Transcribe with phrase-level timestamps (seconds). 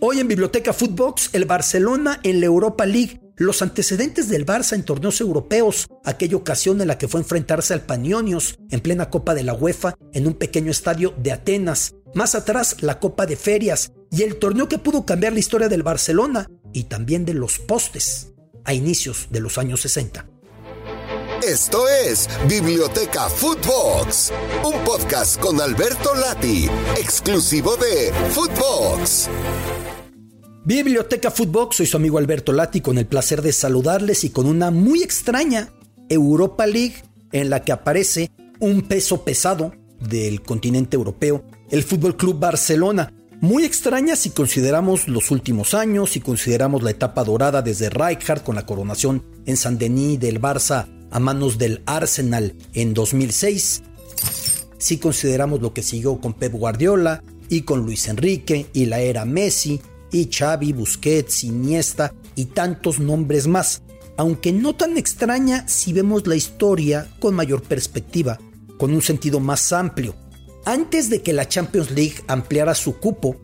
[0.00, 3.20] Hoy en Biblioteca Footbox, el Barcelona en la Europa League.
[3.36, 7.80] Los antecedentes del Barça en torneos europeos, aquella ocasión en la que fue enfrentarse al
[7.82, 11.96] Panionios en plena Copa de la UEFA en un pequeño estadio de Atenas.
[12.14, 15.82] Más atrás, la Copa de Ferias y el torneo que pudo cambiar la historia del
[15.82, 18.34] Barcelona y también de los postes
[18.64, 20.26] a inicios de los años 60.
[21.42, 24.32] Esto es Biblioteca Footbox,
[24.64, 29.28] un podcast con Alberto Lati, exclusivo de Footbox.
[30.64, 34.70] Biblioteca Footbox, soy su amigo Alberto Lati con el placer de saludarles y con una
[34.70, 35.70] muy extraña
[36.08, 36.96] Europa League
[37.32, 43.12] en la que aparece un peso pesado del continente europeo, el Fútbol Club Barcelona.
[43.40, 48.56] Muy extraña si consideramos los últimos años, si consideramos la etapa dorada desde Rijkaard con
[48.56, 53.82] la coronación en Saint-Denis del Barça a manos del Arsenal en 2006.
[54.76, 59.24] Si consideramos lo que siguió con Pep Guardiola y con Luis Enrique y la era
[59.24, 59.80] Messi
[60.12, 63.82] y Xavi, Busquets, Iniesta y tantos nombres más,
[64.16, 68.38] aunque no tan extraña si vemos la historia con mayor perspectiva,
[68.78, 70.14] con un sentido más amplio.
[70.64, 73.36] Antes de que la Champions League ampliara su cupo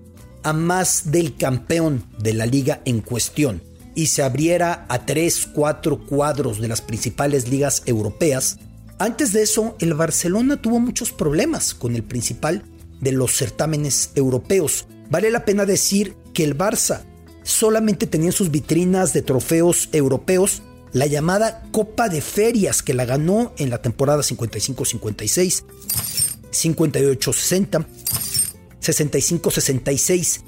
[0.42, 3.62] a más del campeón de la liga en cuestión,
[3.94, 8.58] y se abriera a 3, 4 cuadros de las principales ligas europeas,
[8.98, 12.64] antes de eso el Barcelona tuvo muchos problemas con el principal
[13.00, 14.86] de los certámenes europeos.
[15.10, 17.04] Vale la pena decir que el Barça
[17.42, 23.04] solamente tenía en sus vitrinas de trofeos europeos la llamada Copa de Ferias que la
[23.04, 25.64] ganó en la temporada 55-56,
[26.52, 27.86] 58-60,
[28.80, 30.40] 65-66.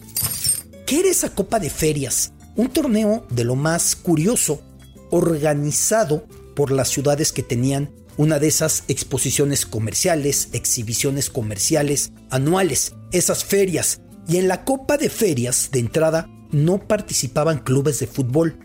[0.86, 2.32] ¿Qué era esa Copa de Ferias?
[2.54, 4.62] Un torneo de lo más curioso,
[5.10, 13.44] organizado por las ciudades que tenían una de esas exposiciones comerciales, exhibiciones comerciales anuales, esas
[13.44, 14.00] ferias.
[14.28, 18.58] Y en la Copa de Ferias, de entrada, no participaban clubes de fútbol,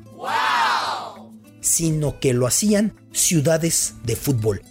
[1.59, 4.61] sino que lo hacían ciudades de fútbol.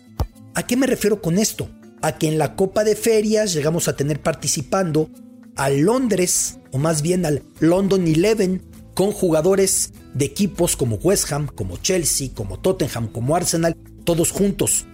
[0.54, 1.68] ¿A qué me refiero con esto?
[2.02, 5.08] A que en la Copa de Ferias llegamos a tener participando
[5.56, 8.62] a Londres, o más bien al London Eleven,
[8.94, 14.86] con jugadores de equipos como West Ham, como Chelsea, como Tottenham, como Arsenal, todos juntos.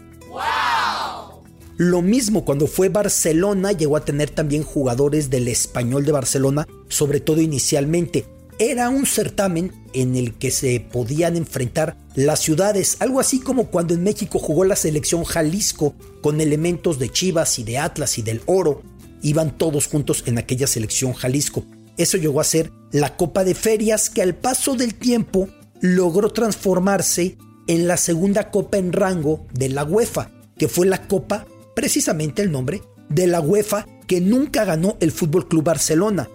[1.76, 7.20] Lo mismo cuando fue Barcelona, llegó a tener también jugadores del español de Barcelona, sobre
[7.20, 8.24] todo inicialmente.
[8.58, 13.92] Era un certamen en el que se podían enfrentar las ciudades, algo así como cuando
[13.92, 18.40] en México jugó la selección Jalisco con elementos de Chivas y de Atlas y del
[18.46, 18.82] Oro.
[19.20, 21.64] Iban todos juntos en aquella selección Jalisco.
[21.98, 25.50] Eso llegó a ser la Copa de Ferias que al paso del tiempo
[25.82, 27.36] logró transformarse
[27.66, 32.50] en la segunda copa en rango de la UEFA, que fue la copa, precisamente el
[32.50, 36.28] nombre, de la UEFA que nunca ganó el Fútbol Club Barcelona.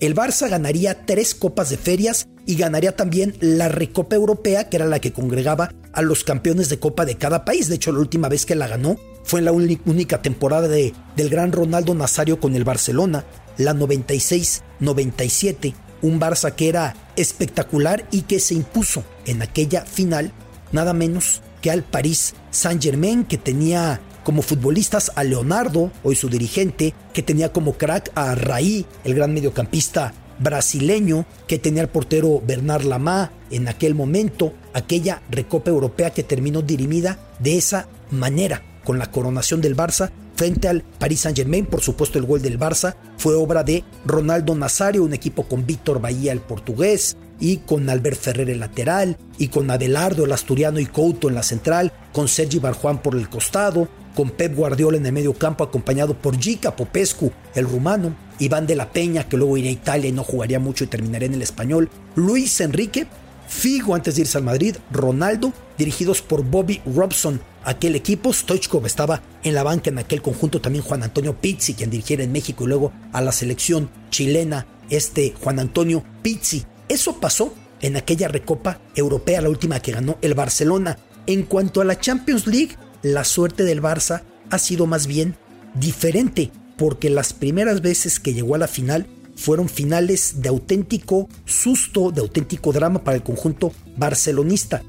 [0.00, 4.86] El Barça ganaría tres copas de ferias y ganaría también la Recopa Europea, que era
[4.86, 7.68] la que congregaba a los campeones de copa de cada país.
[7.68, 11.30] De hecho, la última vez que la ganó fue en la única temporada de, del
[11.30, 13.24] gran Ronaldo Nazario con el Barcelona,
[13.56, 20.32] la 96-97, un Barça que era espectacular y que se impuso en aquella final
[20.70, 26.92] nada menos que al París Saint-Germain que tenía como futbolistas a Leonardo, hoy su dirigente,
[27.14, 32.84] que tenía como crack a Raí, el gran mediocampista brasileño, que tenía el portero Bernard
[32.84, 39.10] Lamá en aquel momento, aquella recopa europea que terminó dirimida de esa manera, con la
[39.10, 41.64] coronación del Barça frente al Paris Saint-Germain.
[41.64, 46.02] Por supuesto, el gol del Barça fue obra de Ronaldo Nazario, un equipo con Víctor
[46.02, 50.86] Bahía, el portugués, y con Albert Ferrer el lateral, y con Adelardo el asturiano y
[50.86, 55.12] Couto en la central, con Sergi Barjuan por el costado, con Pep Guardiola en el
[55.12, 59.70] medio campo acompañado por Gica Popescu, el rumano, Iván de la Peña, que luego iría
[59.70, 63.06] a Italia y no jugaría mucho y terminaría en el español, Luis Enrique,
[63.48, 68.32] Figo antes de irse al Madrid, Ronaldo, dirigidos por Bobby Robson, aquel equipo.
[68.32, 72.32] Stoichkov estaba en la banca en aquel conjunto, también Juan Antonio Pizzi, quien dirigiera en
[72.32, 76.64] México y luego a la selección chilena, este Juan Antonio Pizzi.
[76.88, 80.98] Eso pasó en aquella recopa europea, la última que ganó el Barcelona.
[81.26, 85.36] En cuanto a la Champions League, la suerte del Barça ha sido más bien
[85.74, 89.06] diferente, porque las primeras veces que llegó a la final
[89.36, 94.82] fueron finales de auténtico susto, de auténtico drama para el conjunto barcelonista.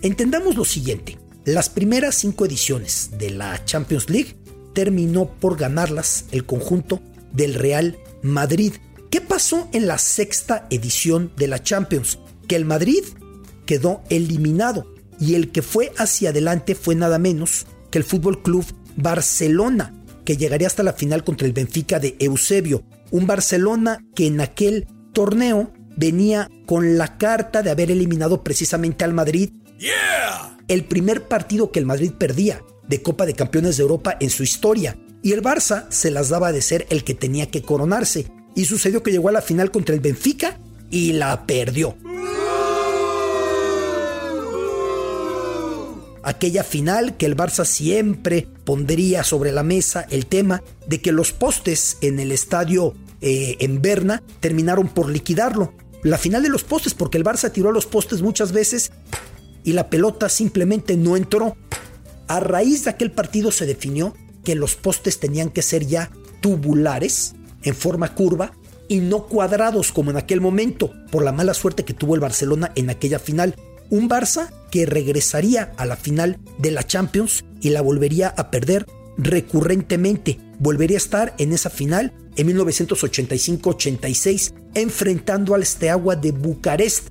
[0.00, 4.36] Entendamos lo siguiente, las primeras cinco ediciones de la Champions League
[4.74, 7.00] terminó por ganarlas el conjunto
[7.32, 8.74] del Real Madrid.
[9.12, 12.18] ¿Qué pasó en la sexta edición de la Champions?
[12.48, 13.04] Que el Madrid
[13.66, 18.64] quedó eliminado y el que fue hacia adelante fue nada menos que el Fútbol Club
[18.96, 19.94] Barcelona.
[20.24, 24.86] que llegaría hasta la final contra el Benfica de Eusebio, un Barcelona que en aquel
[25.12, 29.50] torneo venía con la carta de haber eliminado precisamente al Madrid.
[30.68, 34.42] El primer partido que el Madrid perdía de Copa de Campeones de Europa en su
[34.42, 34.96] historia.
[35.22, 38.32] Y el Barça se las daba de ser el que tenía que coronarse.
[38.54, 40.58] Y sucedió que llegó a la final contra el Benfica
[40.90, 41.96] y la perdió.
[46.22, 51.32] Aquella final que el Barça siempre pondría sobre la mesa el tema de que los
[51.32, 55.74] postes en el estadio eh, en Berna terminaron por liquidarlo.
[56.04, 58.92] La final de los postes porque el Barça tiró a los postes muchas veces
[59.64, 61.56] y la pelota simplemente no entró.
[62.28, 64.14] A raíz de aquel partido se definió
[64.44, 66.10] que los postes tenían que ser ya
[66.40, 67.34] tubulares,
[67.64, 68.52] en forma curva,
[68.88, 72.72] y no cuadrados como en aquel momento, por la mala suerte que tuvo el Barcelona
[72.74, 73.54] en aquella final.
[73.90, 78.86] Un Barça que regresaría a la final de la Champions y la volvería a perder
[79.16, 80.38] recurrentemente.
[80.58, 87.08] Volvería a estar en esa final en 1985-86, enfrentando al Steaua de Bucarest.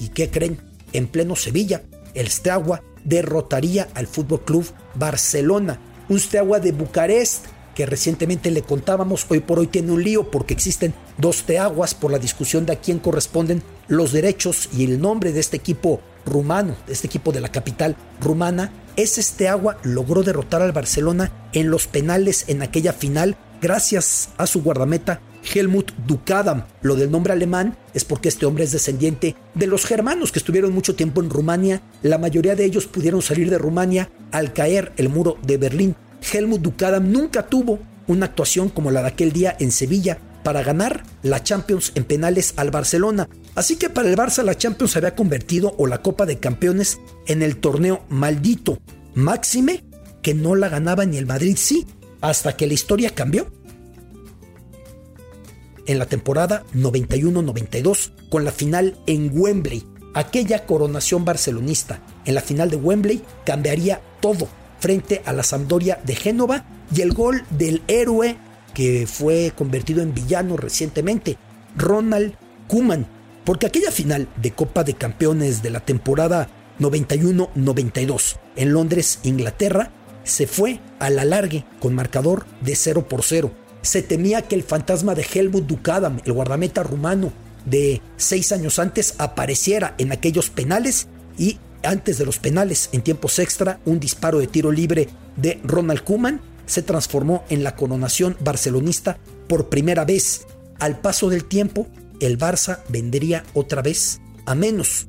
[0.00, 0.58] ¿Y qué creen?
[0.92, 1.82] En pleno Sevilla,
[2.14, 5.80] el Steaua derrotaría al Fútbol Club Barcelona.
[6.08, 10.54] Un Steaua de Bucarest que recientemente le contábamos, hoy por hoy tiene un lío porque
[10.54, 15.32] existen dos Teaguas por la discusión de a quién corresponden los derechos y el nombre
[15.32, 18.72] de este equipo rumano, de este equipo de la capital rumana.
[18.96, 24.62] Ese Steaua logró derrotar al Barcelona en los penales en aquella final gracias a su
[24.62, 26.64] guardameta Helmut Dukadam.
[26.82, 30.72] Lo del nombre alemán es porque este hombre es descendiente de los germanos que estuvieron
[30.72, 31.82] mucho tiempo en Rumania.
[32.02, 35.96] La mayoría de ellos pudieron salir de Rumania al caer el muro de Berlín.
[36.32, 41.04] Helmut Dukadam nunca tuvo una actuación como la de aquel día en Sevilla para ganar
[41.22, 43.28] la Champions en penales al Barcelona.
[43.54, 47.00] Así que para el Barça la Champions se había convertido o la Copa de Campeones
[47.26, 48.78] en el torneo maldito.
[49.14, 49.84] Máxime
[50.22, 51.86] que no la ganaba ni el Madrid sí,
[52.20, 53.52] hasta que la historia cambió
[55.86, 59.84] en la temporada 91-92 con la final en Wembley.
[60.14, 64.48] Aquella coronación barcelonista en la final de Wembley cambiaría todo
[64.82, 68.36] frente a la Sampdoria de Génova y el gol del héroe
[68.74, 71.38] que fue convertido en villano recientemente,
[71.76, 72.34] Ronald
[72.66, 73.06] Koeman,
[73.44, 76.48] porque aquella final de Copa de Campeones de la temporada
[76.80, 79.92] 91-92 en Londres, Inglaterra,
[80.24, 83.52] se fue a la largue con marcador de 0 por 0
[83.82, 87.32] se temía que el fantasma de Helmut Dukadam, el guardameta rumano
[87.64, 93.38] de seis años antes, apareciera en aquellos penales y antes de los penales, en tiempos
[93.38, 99.18] extra, un disparo de tiro libre de Ronald Koeman se transformó en la coronación barcelonista
[99.48, 100.46] por primera vez.
[100.78, 101.86] Al paso del tiempo,
[102.20, 105.06] el Barça vendría otra vez a menos,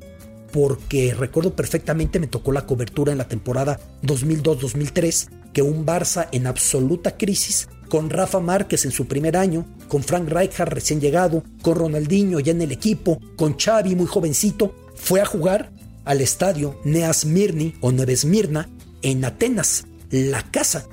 [0.52, 6.46] porque recuerdo perfectamente me tocó la cobertura en la temporada 2002-2003 que un Barça en
[6.46, 11.76] absoluta crisis con Rafa Márquez en su primer año, con Frank Rijkaard recién llegado, con
[11.76, 15.70] Ronaldinho ya en el equipo, con Xavi muy jovencito, fue a jugar
[16.04, 18.68] al estadio Neas Mirni o Nevesmirna
[19.02, 20.86] en Atenas, la casa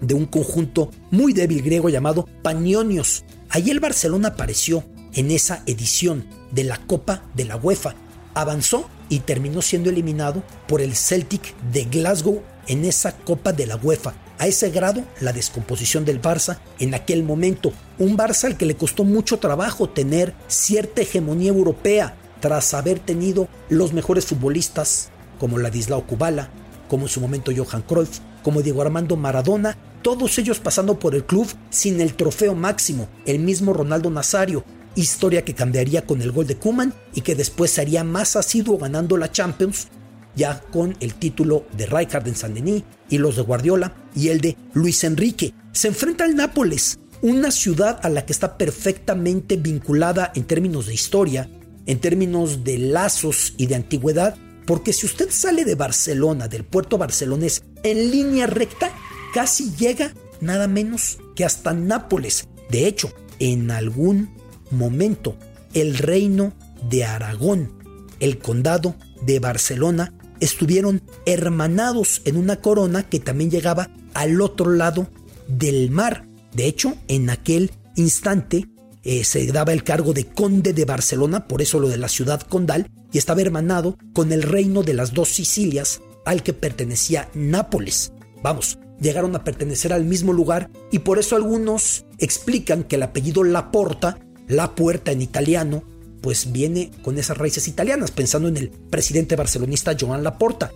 [0.00, 3.24] de un conjunto muy débil griego llamado Panionios.
[3.48, 7.94] Allí el Barcelona apareció en esa edición de la Copa de la UEFA.
[8.34, 13.76] Avanzó y terminó siendo eliminado por el Celtic de Glasgow en esa Copa de la
[13.76, 14.14] UEFA.
[14.38, 17.72] A ese grado, la descomposición del Barça en aquel momento.
[17.98, 23.48] Un Barça al que le costó mucho trabajo tener cierta hegemonía europea tras haber tenido
[23.68, 26.50] los mejores futbolistas como Ladislao Kubala,
[26.88, 31.24] como en su momento Johan Cruyff, como Diego Armando Maradona, todos ellos pasando por el
[31.24, 34.64] club sin el trofeo máximo, el mismo Ronaldo Nazario,
[34.94, 39.16] historia que cambiaría con el gol de Kuman y que después sería más asiduo ganando
[39.16, 39.88] la Champions
[40.36, 44.56] ya con el título de Rijkaard en Saint-Denis y los de Guardiola y el de
[44.74, 45.54] Luis Enrique.
[45.72, 50.94] Se enfrenta al Nápoles, una ciudad a la que está perfectamente vinculada en términos de
[50.94, 51.48] historia,
[51.86, 56.98] en términos de lazos y de antigüedad, porque si usted sale de Barcelona, del puerto
[56.98, 58.90] barcelonés, en línea recta,
[59.32, 62.48] casi llega nada menos que hasta Nápoles.
[62.70, 64.30] De hecho, en algún
[64.70, 65.36] momento,
[65.72, 66.52] el reino
[66.90, 67.72] de Aragón,
[68.18, 75.08] el condado de Barcelona, estuvieron hermanados en una corona que también llegaba al otro lado
[75.48, 76.26] del mar.
[76.52, 78.66] De hecho, en aquel instante
[79.06, 82.40] eh, se daba el cargo de conde de Barcelona, por eso lo de la ciudad
[82.40, 88.12] condal, y estaba hermanado con el reino de las dos Sicilias al que pertenecía Nápoles.
[88.42, 93.44] Vamos, llegaron a pertenecer al mismo lugar y por eso algunos explican que el apellido
[93.44, 95.84] Laporta, la puerta en italiano,
[96.20, 100.72] pues viene con esas raíces italianas, pensando en el presidente barcelonista Joan Laporta.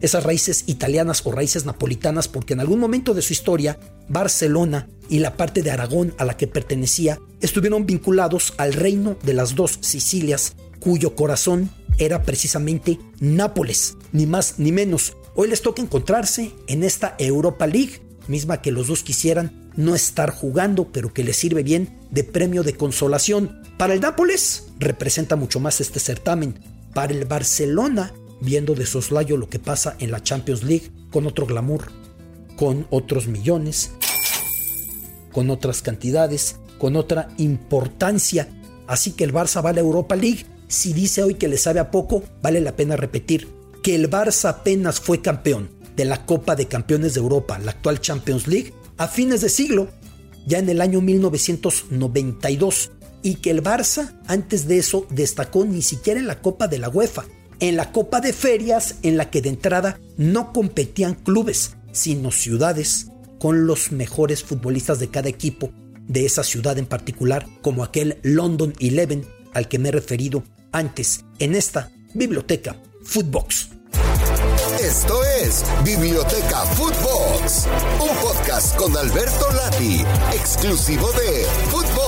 [0.00, 3.78] Esas raíces italianas o raíces napolitanas, porque en algún momento de su historia,
[4.08, 9.34] Barcelona y la parte de Aragón a la que pertenecía estuvieron vinculados al reino de
[9.34, 15.16] las dos Sicilias, cuyo corazón era precisamente Nápoles, ni más ni menos.
[15.34, 20.30] Hoy les toca encontrarse en esta Europa League, misma que los dos quisieran no estar
[20.30, 23.62] jugando, pero que les sirve bien de premio de consolación.
[23.76, 26.58] Para el Nápoles representa mucho más este certamen.
[26.94, 31.46] Para el Barcelona, viendo de soslayo lo que pasa en la Champions League, con otro
[31.46, 31.86] glamour,
[32.56, 33.92] con otros millones,
[35.32, 38.48] con otras cantidades, con otra importancia.
[38.86, 40.46] Así que el Barça va a la Europa League.
[40.68, 43.48] Si dice hoy que le sabe a poco, vale la pena repetir
[43.82, 48.00] que el Barça apenas fue campeón de la Copa de Campeones de Europa, la actual
[48.00, 49.88] Champions League, a fines de siglo,
[50.46, 52.92] ya en el año 1992,
[53.22, 56.88] y que el Barça antes de eso destacó ni siquiera en la Copa de la
[56.88, 57.24] UEFA,
[57.60, 63.08] en la Copa de Ferias en la que de entrada no competían clubes, sino ciudades,
[63.38, 65.70] con los mejores futbolistas de cada equipo
[66.06, 71.24] de esa ciudad en particular, como aquel London Eleven al que me he referido antes
[71.38, 73.70] en esta biblioteca Footbox.
[74.80, 77.66] Esto es Biblioteca Footbox,
[78.00, 82.07] un podcast con Alberto Lati, exclusivo de Footbox.